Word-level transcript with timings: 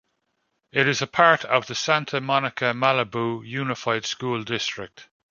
It 0.71 0.87
is 0.87 1.03
a 1.03 1.05
part 1.05 1.45
of 1.45 1.67
the 1.67 1.75
Santa 1.75 2.19
Monica-Malibu 2.19 3.45
Unified 3.45 4.03
School 4.07 4.43
District. 4.43 5.07